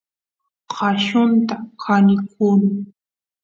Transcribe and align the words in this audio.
qallunta 0.73 1.55
kanikun 1.83 2.61